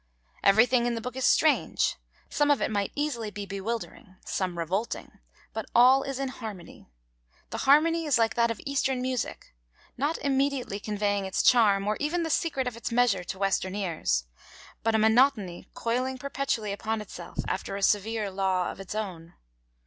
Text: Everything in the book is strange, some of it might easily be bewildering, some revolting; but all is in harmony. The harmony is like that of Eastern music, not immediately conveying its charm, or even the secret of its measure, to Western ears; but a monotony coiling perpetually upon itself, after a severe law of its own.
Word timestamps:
Everything 0.43 0.87
in 0.87 0.95
the 0.95 0.99
book 1.01 1.15
is 1.15 1.25
strange, 1.25 1.95
some 2.27 2.49
of 2.49 2.59
it 2.59 2.71
might 2.71 2.91
easily 2.95 3.29
be 3.29 3.45
bewildering, 3.45 4.15
some 4.25 4.57
revolting; 4.57 5.19
but 5.53 5.67
all 5.75 6.01
is 6.01 6.17
in 6.17 6.29
harmony. 6.29 6.87
The 7.51 7.59
harmony 7.69 8.05
is 8.07 8.17
like 8.17 8.33
that 8.33 8.49
of 8.49 8.59
Eastern 8.65 8.99
music, 8.99 9.53
not 9.97 10.17
immediately 10.17 10.79
conveying 10.79 11.25
its 11.25 11.43
charm, 11.43 11.87
or 11.87 11.97
even 11.99 12.23
the 12.23 12.31
secret 12.31 12.65
of 12.65 12.75
its 12.75 12.91
measure, 12.91 13.23
to 13.23 13.37
Western 13.37 13.75
ears; 13.75 14.25
but 14.81 14.95
a 14.95 14.97
monotony 14.97 15.67
coiling 15.75 16.17
perpetually 16.17 16.71
upon 16.71 16.99
itself, 16.99 17.37
after 17.47 17.75
a 17.75 17.83
severe 17.83 18.31
law 18.31 18.71
of 18.71 18.79
its 18.79 18.95
own. 18.95 19.35